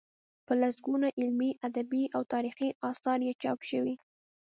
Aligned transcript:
په 0.45 0.53
لسګونو 0.61 1.07
علمي، 1.19 1.51
ادبي 1.67 2.03
او 2.15 2.21
تاریخي 2.33 2.69
اثار 2.89 3.19
یې 3.27 3.33
چاپ 3.41 3.59
شوي. 3.69 3.95